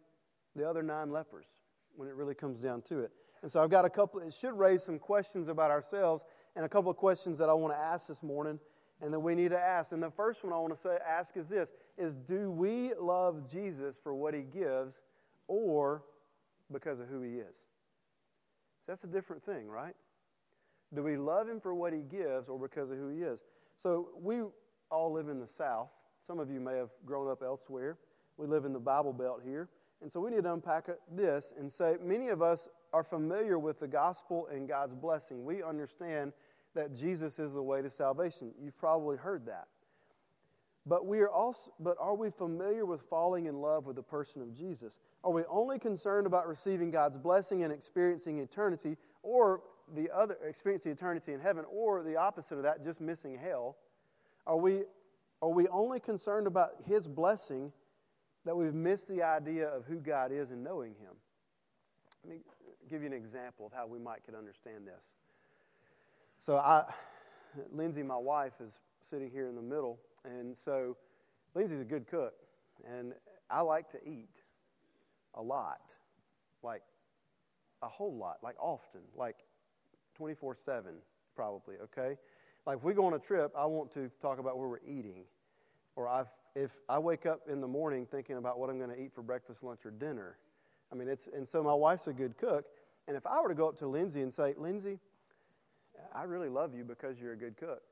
[0.55, 1.47] the other nine lepers
[1.97, 3.13] when it really comes down to it.
[3.43, 6.25] And so I've got a couple, it should raise some questions about ourselves
[6.55, 8.59] and a couple of questions that I want to ask this morning
[9.01, 9.93] and that we need to ask.
[9.93, 13.51] And the first one I want to say, ask is this is do we love
[13.51, 15.01] Jesus for what he gives
[15.49, 16.05] or
[16.71, 17.57] because of who he is?
[18.85, 19.95] So that's a different thing, right?
[20.95, 23.45] Do we love him for what he gives or because of who he is?
[23.77, 24.43] So we
[24.91, 25.89] all live in the South.
[26.25, 27.99] Some of you may have grown up elsewhere.
[28.37, 29.69] We live in the Bible Belt here.
[30.03, 33.79] And so we need to unpack this and say many of us are familiar with
[33.79, 35.45] the gospel and God's blessing.
[35.45, 36.33] We understand
[36.75, 38.53] that Jesus is the way to salvation.
[38.61, 39.69] You've probably heard that.
[40.85, 44.43] But we are also but are we familiar with falling in love with the person
[44.43, 44.99] of Jesus?
[45.23, 49.61] Are we only concerned about receiving God's blessing and experiencing eternity or
[49.95, 53.77] the other experiencing eternity in heaven or the opposite of that just missing hell?
[54.47, 54.83] Are we
[55.41, 57.73] are we only concerned about his blessing
[58.45, 61.15] that we've missed the idea of who God is and knowing him?
[62.25, 62.41] Let me
[62.89, 65.05] give you an example of how we might could understand this.
[66.39, 66.85] So I
[67.71, 70.97] Lindsay my wife is sitting here in the middle and so
[71.55, 72.35] Lindsay's a good cook,
[72.89, 73.13] and
[73.51, 74.31] I like to eat
[75.35, 75.81] a lot,
[76.63, 76.83] like
[77.83, 79.37] a whole lot, like often, like
[80.17, 80.95] 24 7,
[81.37, 82.17] probably, okay?
[82.67, 85.25] Like if we go on a trip, I want to talk about where we're eating.
[85.97, 86.25] Or i
[86.55, 89.23] if I wake up in the morning thinking about what I'm going to eat for
[89.23, 90.37] breakfast, lunch, or dinner.
[90.93, 92.67] I mean, it's, and so my wife's a good cook.
[93.09, 94.99] And if I were to go up to Lindsay and say, Lindsay,
[96.15, 97.83] I really love you because you're a good cook.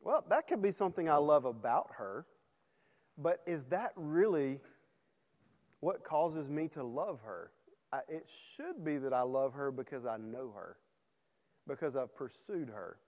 [0.00, 2.26] Well, that could be something I love about her,
[3.16, 4.60] but is that really
[5.80, 7.52] what causes me to love her?
[7.92, 10.76] I, it should be that I love her because I know her,
[11.66, 12.98] because I've pursued her,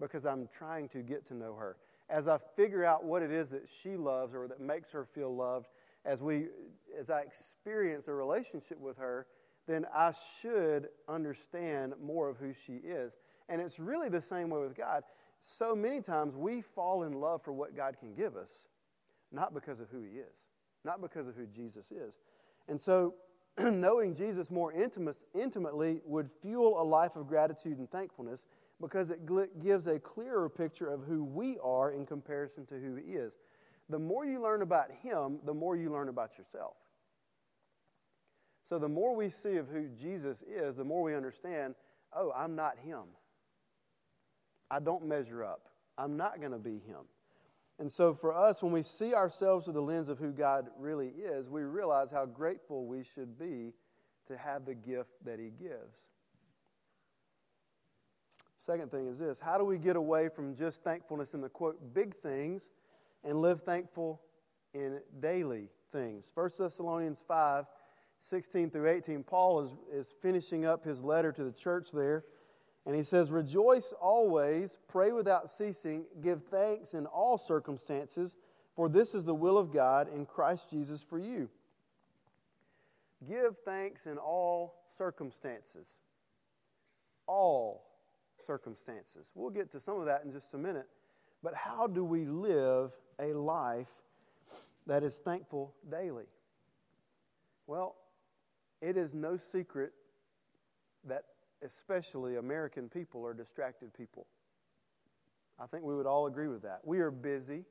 [0.00, 1.76] because I'm trying to get to know her.
[2.10, 5.34] As I figure out what it is that she loves or that makes her feel
[5.34, 5.68] loved,
[6.04, 6.46] as we
[6.98, 9.26] as I experience a relationship with her,
[9.66, 13.16] then I should understand more of who she is.
[13.50, 15.04] And it's really the same way with God
[15.40, 18.50] so many times we fall in love for what God can give us,
[19.30, 20.48] not because of who He is,
[20.84, 22.18] not because of who Jesus is.
[22.68, 23.14] And so,
[23.58, 28.46] knowing Jesus more intimate, intimately would fuel a life of gratitude and thankfulness
[28.80, 29.20] because it
[29.60, 33.32] gives a clearer picture of who we are in comparison to who He is.
[33.88, 36.74] The more you learn about Him, the more you learn about yourself.
[38.64, 41.74] So, the more we see of who Jesus is, the more we understand
[42.14, 43.02] oh, I'm not Him.
[44.70, 45.68] I don't measure up.
[45.96, 47.04] I'm not going to be him.
[47.78, 51.08] And so, for us, when we see ourselves through the lens of who God really
[51.08, 53.72] is, we realize how grateful we should be
[54.26, 55.96] to have the gift that He gives.
[58.68, 61.94] Second thing is this how do we get away from just thankfulness in the quote,
[61.94, 62.68] big things,
[63.24, 64.20] and live thankful
[64.74, 66.30] in daily things?
[66.34, 67.64] 1 Thessalonians 5
[68.20, 72.24] 16 through 18, Paul is, is finishing up his letter to the church there.
[72.84, 78.36] And he says, Rejoice always, pray without ceasing, give thanks in all circumstances,
[78.76, 81.48] for this is the will of God in Christ Jesus for you.
[83.26, 85.88] Give thanks in all circumstances.
[87.26, 87.87] All
[88.44, 89.26] circumstances.
[89.34, 90.88] We'll get to some of that in just a minute.
[91.42, 93.88] But how do we live a life
[94.86, 96.26] that is thankful daily?
[97.66, 97.96] Well,
[98.80, 99.92] it is no secret
[101.04, 101.24] that
[101.62, 104.26] especially American people, are distracted people.
[105.58, 106.80] I think we would all agree with that.
[106.84, 107.64] We are busy.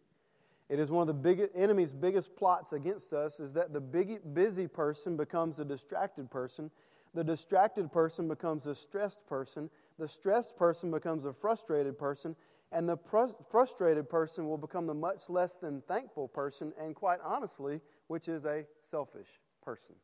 [0.70, 4.34] It is one of the big, enemy's biggest plots against us is that the big,
[4.34, 6.70] busy person becomes the distracted person.
[7.14, 9.70] The distracted person becomes a stressed person.
[10.00, 12.36] The stressed person becomes a frustrated person.
[12.72, 17.20] And the pr- frustrated person will become the much less than thankful person, and quite
[17.24, 19.30] honestly, which is a selfish
[19.62, 19.96] person.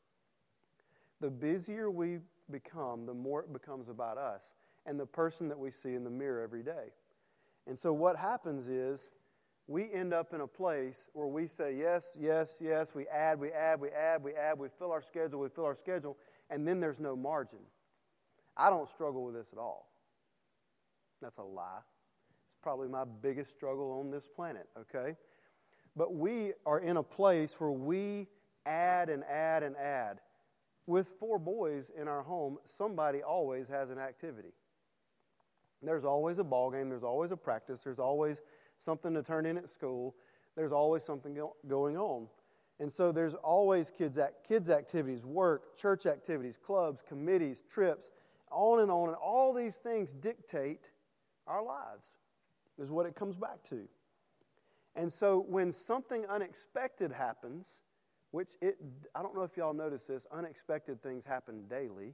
[1.20, 5.72] The busier we become, the more it becomes about us and the person that we
[5.72, 6.92] see in the mirror every day.
[7.68, 9.10] And so what happens is
[9.68, 13.52] we end up in a place where we say yes, yes, yes, we add, we
[13.52, 16.18] add, we add, we add, we fill our schedule, we fill our schedule,
[16.50, 17.60] and then there's no margin.
[18.56, 19.90] I don't struggle with this at all.
[21.22, 21.80] That's a lie.
[21.80, 25.16] It's probably my biggest struggle on this planet, okay?
[25.96, 28.28] But we are in a place where we
[28.66, 30.20] add and add and add.
[30.86, 34.54] With four boys in our home, somebody always has an activity.
[35.82, 38.42] There's always a ball game, there's always a practice, there's always
[38.78, 40.16] something to turn in at school,
[40.56, 42.28] there's always something go- going on.
[42.80, 48.12] And so there's always kids, act, kids activities, work, church activities, clubs, committees, trips,
[48.54, 49.10] on and on.
[49.10, 50.86] And all these things dictate
[51.48, 52.06] our lives,
[52.80, 53.88] is what it comes back to.
[54.96, 57.68] And so when something unexpected happens,
[58.32, 58.78] which it,
[59.16, 62.14] I don't know if y'all notice this, unexpected things happen daily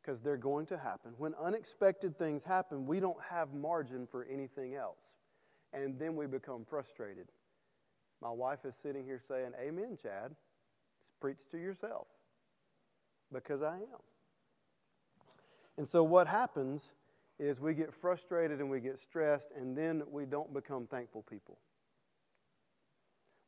[0.00, 1.12] because they're going to happen.
[1.18, 5.02] When unexpected things happen, we don't have margin for anything else.
[5.72, 7.26] And then we become frustrated.
[8.22, 10.34] My wife is sitting here saying, Amen, Chad.
[11.20, 12.06] Preach to yourself.
[13.32, 14.00] Because I am.
[15.78, 16.92] And so what happens
[17.38, 21.56] is we get frustrated and we get stressed, and then we don't become thankful people.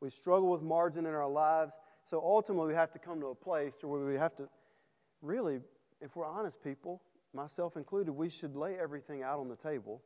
[0.00, 1.74] We struggle with margin in our lives.
[2.04, 4.48] So ultimately, we have to come to a place where we have to
[5.22, 5.58] really,
[6.00, 7.02] if we're honest people,
[7.34, 10.00] myself included, we should lay everything out on the table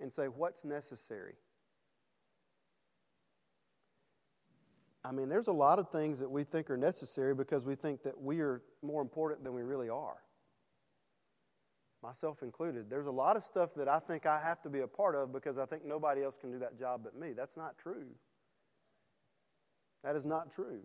[0.00, 1.34] and say, what's necessary?
[5.04, 8.02] I mean, there's a lot of things that we think are necessary because we think
[8.02, 10.16] that we are more important than we really are.
[12.02, 12.88] Myself included.
[12.88, 15.32] There's a lot of stuff that I think I have to be a part of
[15.32, 17.32] because I think nobody else can do that job but me.
[17.32, 18.06] That's not true.
[20.04, 20.80] That is not true.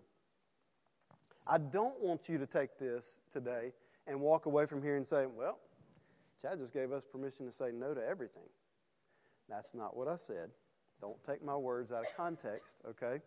[1.46, 3.74] I don't want you to take this today
[4.08, 5.60] and walk away from here and say, well,
[6.42, 8.50] Chad just gave us permission to say no to everything.
[9.48, 10.50] That's not what I said.
[11.00, 13.22] Don't take my words out of context, okay?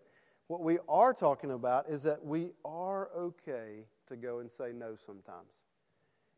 [0.48, 4.96] What we are talking about is that we are okay to go and say no
[5.04, 5.50] sometimes.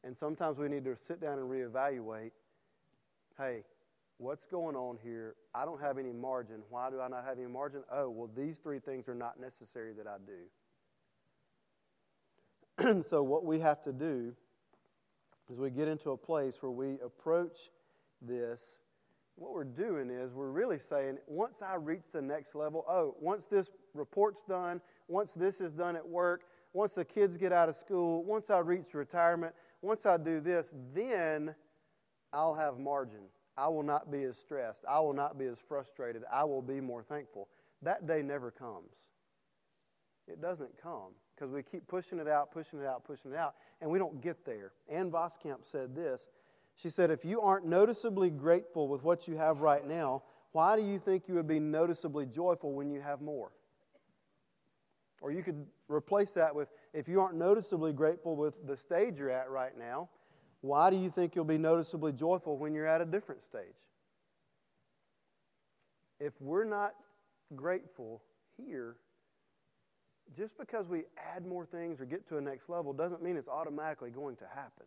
[0.08, 2.30] And sometimes we need to sit down and reevaluate
[3.38, 3.62] hey,
[4.16, 5.34] what's going on here?
[5.54, 6.62] I don't have any margin.
[6.70, 7.82] Why do I not have any margin?
[7.92, 10.16] Oh, well, these three things are not necessary that I
[12.88, 13.02] do.
[13.08, 14.32] so, what we have to do
[15.52, 17.70] is we get into a place where we approach
[18.22, 18.78] this
[19.38, 23.46] what we're doing is we're really saying, once I reach the next level, oh, once
[23.46, 27.76] this report's done, once this is done at work, once the kids get out of
[27.76, 31.54] school, once I reach retirement, once I do this, then
[32.32, 33.22] I'll have margin.
[33.56, 34.84] I will not be as stressed.
[34.88, 36.22] I will not be as frustrated.
[36.30, 37.48] I will be more thankful.
[37.82, 38.92] That day never comes.
[40.26, 43.54] It doesn't come because we keep pushing it out, pushing it out, pushing it out,
[43.80, 44.72] and we don't get there.
[44.88, 46.28] Ann Voskamp said this
[46.78, 50.82] she said, If you aren't noticeably grateful with what you have right now, why do
[50.82, 53.50] you think you would be noticeably joyful when you have more?
[55.20, 59.30] Or you could replace that with, If you aren't noticeably grateful with the stage you're
[59.30, 60.08] at right now,
[60.60, 63.62] why do you think you'll be noticeably joyful when you're at a different stage?
[66.18, 66.94] If we're not
[67.54, 68.22] grateful
[68.56, 68.96] here,
[70.36, 71.04] just because we
[71.34, 74.44] add more things or get to a next level doesn't mean it's automatically going to
[74.46, 74.86] happen.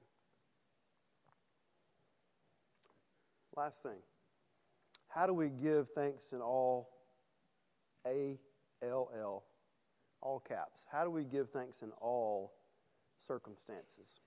[3.56, 3.98] Last thing.
[5.08, 6.90] How do we give thanks in all
[8.06, 8.38] A
[8.82, 9.44] L L,
[10.22, 10.82] all caps?
[10.92, 12.54] How do we give thanks in all
[13.28, 14.20] circumstances?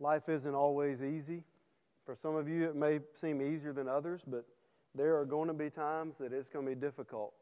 [0.00, 1.44] Life isn't always easy.
[2.04, 4.44] For some of you, it may seem easier than others, but
[4.94, 7.34] there are going to be times that it's going to be difficult.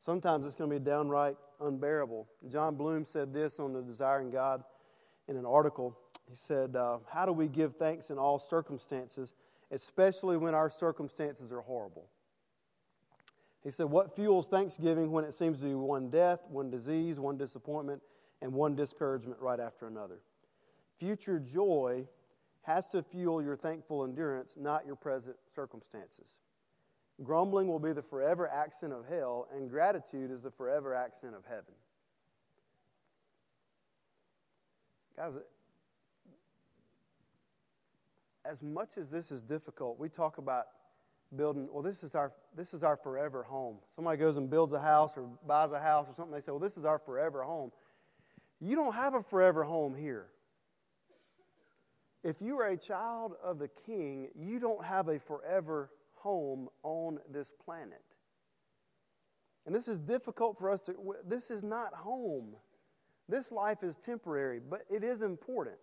[0.00, 2.26] Sometimes it's going to be downright unbearable.
[2.50, 4.62] Jon Bloom said this on the Desiring God
[5.28, 5.96] in an article.
[6.28, 9.34] He said, uh, How do we give thanks in all circumstances,
[9.70, 12.08] especially when our circumstances are horrible?
[13.68, 17.36] He said, What fuels thanksgiving when it seems to be one death, one disease, one
[17.36, 18.00] disappointment,
[18.40, 20.20] and one discouragement right after another?
[20.98, 22.06] Future joy
[22.62, 26.38] has to fuel your thankful endurance, not your present circumstances.
[27.22, 31.44] Grumbling will be the forever accent of hell, and gratitude is the forever accent of
[31.44, 31.74] heaven.
[35.14, 35.34] Guys,
[38.46, 40.68] as much as this is difficult, we talk about
[41.36, 43.76] building, well, this is our this is our forever home.
[43.94, 46.60] Somebody goes and builds a house or buys a house or something, they say, Well,
[46.60, 47.70] this is our forever home.
[48.60, 50.26] You don't have a forever home here.
[52.24, 57.20] If you are a child of the king, you don't have a forever home on
[57.30, 58.02] this planet.
[59.66, 60.94] And this is difficult for us to,
[61.26, 62.56] this is not home.
[63.28, 65.76] This life is temporary, but it is important.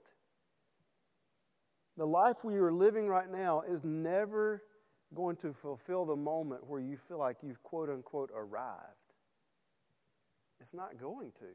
[1.95, 4.63] The life we are living right now is never
[5.13, 8.82] going to fulfill the moment where you feel like you've quote unquote arrived.
[10.60, 11.46] It's not going to.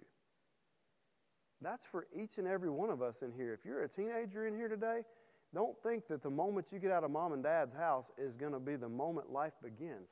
[1.62, 3.52] That's for each and every one of us in here.
[3.52, 5.02] If you're a teenager in here today,
[5.54, 8.52] don't think that the moment you get out of mom and dad's house is going
[8.52, 10.08] to be the moment life begins.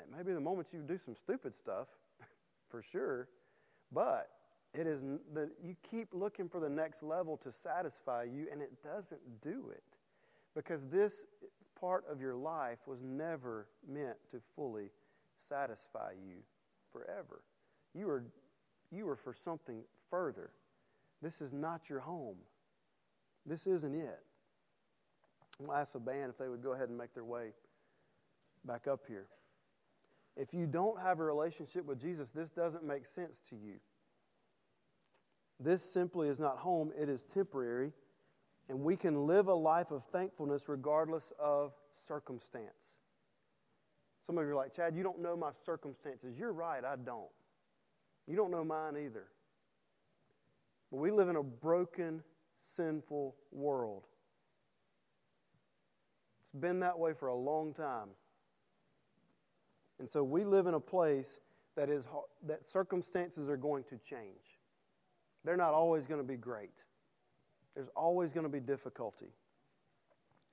[0.00, 1.88] It may be the moment you do some stupid stuff,
[2.70, 3.28] for sure,
[3.90, 4.28] but
[4.74, 8.82] it is that you keep looking for the next level to satisfy you, and it
[8.82, 9.97] doesn't do it
[10.54, 11.24] because this
[11.80, 14.90] part of your life was never meant to fully
[15.36, 16.36] satisfy you
[16.92, 17.42] forever.
[17.94, 18.24] You were,
[18.90, 20.50] you were for something further.
[21.22, 22.36] This is not your home.
[23.46, 24.20] This isn't it.
[25.62, 27.52] I'll ask the band if they would go ahead and make their way
[28.64, 29.26] back up here.
[30.36, 33.74] If you don't have a relationship with Jesus, this doesn't make sense to you.
[35.58, 37.92] This simply is not home, it is temporary,
[38.68, 41.72] and we can live a life of thankfulness regardless of
[42.06, 42.98] circumstance.
[44.20, 46.36] Some of you are like, Chad, you don't know my circumstances.
[46.38, 47.30] You're right, I don't.
[48.26, 49.24] You don't know mine either.
[50.90, 52.22] But we live in a broken,
[52.60, 54.06] sinful world.
[56.40, 58.08] It's been that way for a long time.
[59.98, 61.40] And so we live in a place
[61.76, 62.06] that is
[62.46, 64.58] that circumstances are going to change.
[65.44, 66.74] They're not always going to be great.
[67.78, 69.28] There's always going to be difficulty.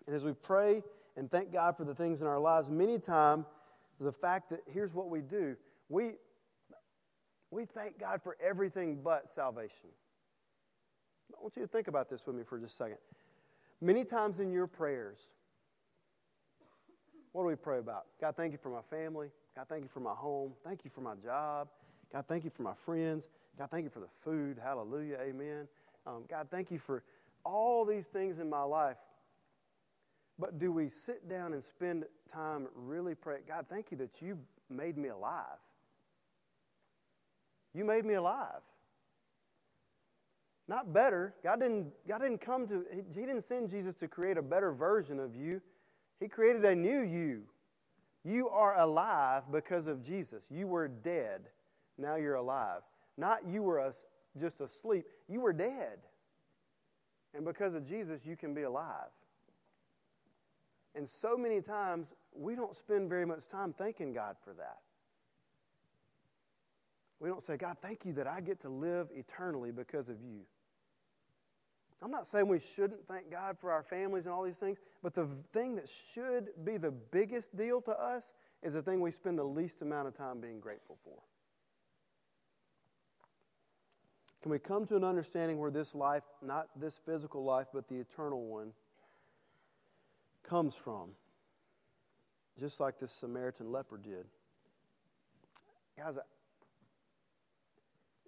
[0.05, 0.83] And as we pray
[1.17, 3.47] and thank God for the things in our lives, many times
[3.99, 5.55] the fact that here's what we do.
[5.89, 6.11] We
[7.49, 9.89] we thank God for everything but salvation.
[11.35, 12.97] I want you to think about this with me for just a second.
[13.81, 15.17] Many times in your prayers,
[17.31, 18.05] what do we pray about?
[18.21, 19.29] God, thank you for my family.
[19.55, 20.51] God, thank you for my home.
[20.63, 21.69] Thank you for my job.
[22.13, 23.29] God, thank you for my friends.
[23.57, 24.59] God, thank you for the food.
[24.63, 25.17] Hallelujah.
[25.23, 25.67] Amen.
[26.07, 27.03] Um, God, thank you for
[27.45, 28.97] all these things in my life.
[30.37, 33.43] But do we sit down and spend time really praying?
[33.47, 34.37] God, thank you that you
[34.69, 35.59] made me alive.
[37.73, 38.61] You made me alive.
[40.67, 41.33] Not better.
[41.43, 45.19] God didn't, God didn't come to, He didn't send Jesus to create a better version
[45.19, 45.61] of you.
[46.19, 47.43] He created a new you.
[48.23, 50.47] You are alive because of Jesus.
[50.49, 51.41] You were dead.
[51.97, 52.81] Now you're alive.
[53.17, 53.93] Not you were
[54.37, 55.05] just asleep.
[55.29, 55.99] You were dead.
[57.35, 59.11] And because of Jesus, you can be alive.
[60.95, 64.77] And so many times, we don't spend very much time thanking God for that.
[67.19, 70.41] We don't say, God, thank you that I get to live eternally because of you.
[72.01, 75.13] I'm not saying we shouldn't thank God for our families and all these things, but
[75.13, 79.39] the thing that should be the biggest deal to us is the thing we spend
[79.39, 81.17] the least amount of time being grateful for.
[84.45, 87.95] Can we come to an understanding where this life, not this physical life, but the
[87.95, 88.73] eternal one,
[90.47, 91.09] comes from?
[92.59, 94.27] Just like this Samaritan leper did.
[95.97, 96.19] Guys,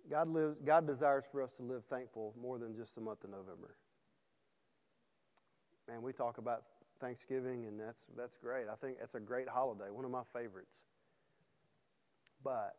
[0.10, 3.30] God, lives, God desires for us to live thankful more than just the month of
[3.30, 3.76] November.
[5.88, 6.64] Man, we talk about
[7.00, 8.66] Thanksgiving, and that's, that's great.
[8.72, 10.82] I think that's a great holiday, one of my favorites.
[12.44, 12.74] But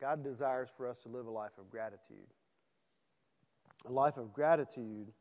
[0.00, 2.28] God desires for us to live a life of gratitude.
[3.86, 5.12] A life of gratitude,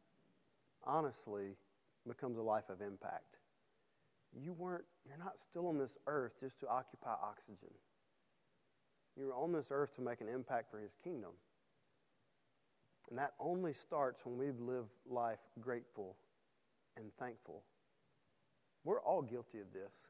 [0.84, 1.56] honestly,
[2.08, 3.38] becomes a life of impact.
[4.42, 7.70] You weren't, you're not still on this earth just to occupy oxygen.
[9.16, 11.32] You're on this earth to make an impact for His kingdom.
[13.10, 16.16] And that only starts when we live life grateful
[16.98, 17.64] and thankful.
[18.84, 20.08] We're all guilty of this.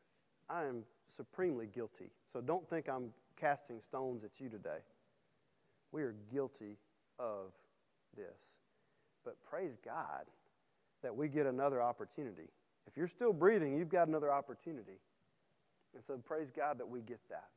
[0.49, 2.11] I am supremely guilty.
[2.31, 4.79] So don't think I'm casting stones at you today.
[5.91, 6.77] We are guilty
[7.19, 7.51] of
[8.15, 8.58] this.
[9.23, 10.26] But praise God
[11.02, 12.49] that we get another opportunity.
[12.88, 14.99] If you're still breathing, you've got another opportunity.
[15.93, 17.47] And so praise God that we get that.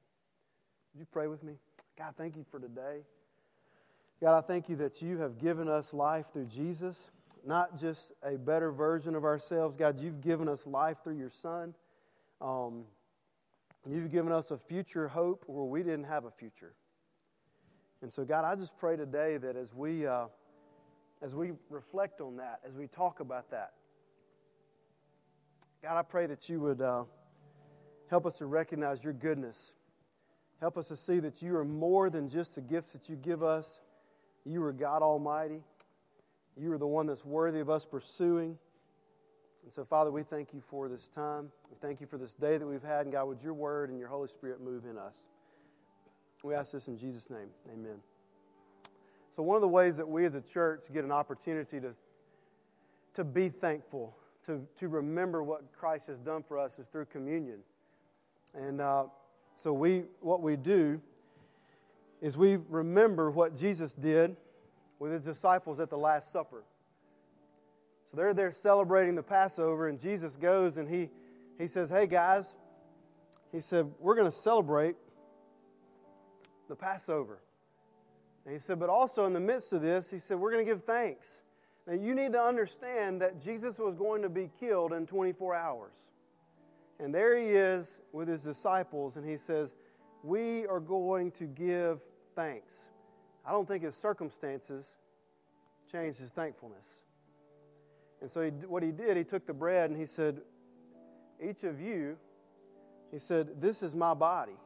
[0.92, 1.54] Would you pray with me?
[1.98, 3.00] God, thank you for today.
[4.20, 7.10] God, I thank you that you have given us life through Jesus,
[7.44, 9.76] not just a better version of ourselves.
[9.76, 11.74] God, you've given us life through your Son.
[12.40, 12.84] Um,
[13.88, 16.74] you've given us a future hope where we didn't have a future.
[18.02, 20.26] And so, God, I just pray today that as we, uh,
[21.22, 23.72] as we reflect on that, as we talk about that,
[25.82, 27.04] God, I pray that you would uh,
[28.08, 29.74] help us to recognize your goodness
[30.60, 33.42] Help us to see that you are more than just the gifts that you give
[33.42, 33.80] us.
[34.44, 35.60] You are God Almighty.
[36.56, 38.56] You are the one that's worthy of us pursuing.
[39.64, 41.50] And so, Father, we thank you for this time.
[41.70, 43.02] We thank you for this day that we've had.
[43.02, 45.16] And God, would your word and your Holy Spirit move in us?
[46.42, 47.48] We ask this in Jesus' name.
[47.72, 47.96] Amen.
[49.36, 51.94] So, one of the ways that we as a church get an opportunity to,
[53.14, 54.16] to be thankful,
[54.46, 57.58] to, to remember what Christ has done for us, is through communion.
[58.54, 59.04] And uh,
[59.56, 61.02] so we, what we do
[62.22, 64.36] is we remember what Jesus did
[64.98, 66.64] with his disciples at the Last Supper.
[68.06, 71.10] So they're there celebrating the Passover, and Jesus goes and he,
[71.58, 72.54] he says, Hey guys,
[73.52, 74.96] he said, We're going to celebrate
[76.70, 77.38] the Passover.
[78.46, 80.72] And he said, But also in the midst of this, he said, We're going to
[80.72, 81.42] give thanks.
[81.86, 85.92] Now you need to understand that Jesus was going to be killed in 24 hours.
[86.98, 89.74] And there he is with his disciples, and he says,
[90.22, 92.00] We are going to give
[92.36, 92.88] thanks.
[93.44, 94.94] I don't think his circumstances
[95.90, 96.86] changed his thankfulness.
[98.20, 100.40] And so he, what he did, he took the bread and he said,
[101.44, 102.16] Each of you,
[103.10, 104.56] he said, This is my body.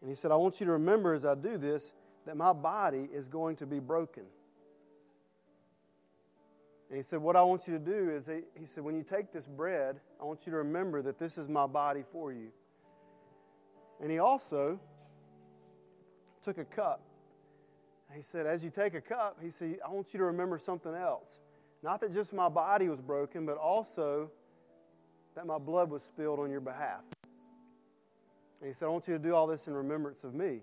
[0.00, 1.92] And he said, I want you to remember as I do this
[2.26, 4.24] that my body is going to be broken.
[6.88, 9.32] And he said, What I want you to do is, he said, when you take
[9.32, 12.48] this bread, I want you to remember that this is my body for you.
[14.00, 14.78] And he also
[16.44, 17.00] took a cup.
[18.08, 20.58] And He said, As you take a cup, he said, I want you to remember
[20.58, 21.40] something else.
[21.82, 24.30] Not that just my body was broken, but also
[25.34, 27.02] that my blood was spilled on your behalf.
[28.60, 30.60] And he said, I want you to do all this in remembrance of me.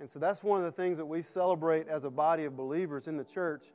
[0.00, 3.06] And so that's one of the things that we celebrate as a body of believers
[3.06, 3.66] in the church.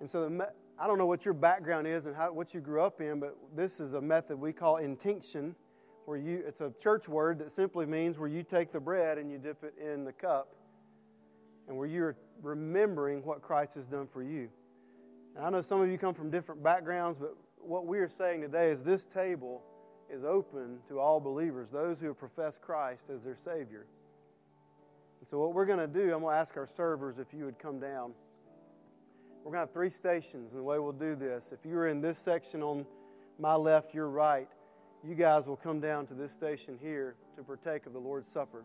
[0.00, 2.82] And so the, I don't know what your background is and how, what you grew
[2.82, 5.56] up in, but this is a method we call intinction,
[6.04, 9.30] where you it's a church word that simply means where you take the bread and
[9.30, 10.54] you dip it in the cup,
[11.68, 14.50] and where you're remembering what Christ has done for you.
[15.34, 18.42] And I know some of you come from different backgrounds, but what we are saying
[18.42, 19.62] today is this table
[20.10, 23.86] is open to all believers, those who have professed Christ as their Savior.
[25.18, 27.44] And so, what we're going to do, I'm going to ask our servers if you
[27.44, 28.12] would come down.
[29.44, 32.00] We're going to have three stations, and the way we'll do this, if you're in
[32.00, 32.84] this section on
[33.38, 34.48] my left, your right,
[35.04, 38.64] you guys will come down to this station here to partake of the Lord's Supper.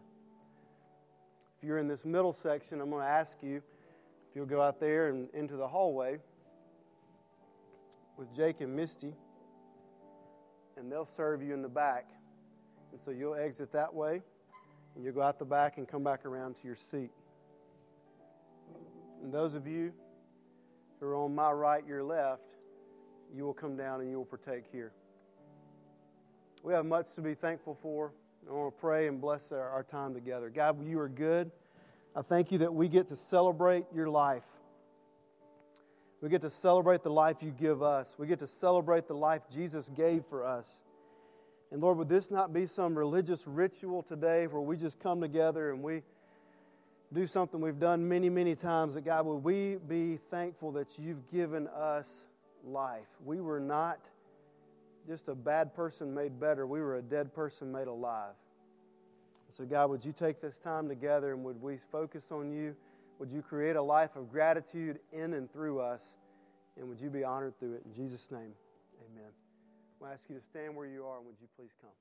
[1.58, 4.80] If you're in this middle section, I'm going to ask you if you'll go out
[4.80, 6.18] there and into the hallway
[8.18, 9.14] with Jake and Misty,
[10.78, 12.10] and they'll serve you in the back.
[12.92, 14.22] And so you'll exit that way,
[14.96, 17.12] and you'll go out the back and come back around to your seat.
[19.24, 19.92] And those of you
[21.00, 22.42] who are on my right, your left,
[23.36, 24.92] you will come down and you will partake here.
[26.64, 28.12] We have much to be thankful for.
[28.48, 30.50] I want to pray and bless our, our time together.
[30.50, 31.52] God, you are good.
[32.16, 34.44] I thank you that we get to celebrate your life.
[36.22, 38.16] We get to celebrate the life you give us.
[38.18, 40.82] We get to celebrate the life Jesus gave for us.
[41.72, 45.72] And Lord, would this not be some religious ritual today where we just come together
[45.72, 46.02] and we
[47.14, 51.30] do something we've done many, many times, that God, would we be thankful that you've
[51.32, 52.26] given us
[52.66, 53.08] life?
[53.26, 54.00] We were not
[55.08, 58.34] just a bad person made better, we were a dead person made alive.
[59.50, 62.74] So, God, would you take this time together and would we focus on you?
[63.20, 66.16] Would you create a life of gratitude in and through us?
[66.78, 67.84] And would you be honored through it?
[67.86, 68.54] In Jesus' name,
[69.12, 69.32] amen.
[70.02, 71.92] I'll ask you to stand where you are, would you please come?